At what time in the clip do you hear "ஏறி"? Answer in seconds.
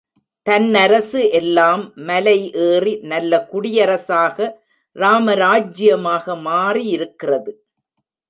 2.67-2.93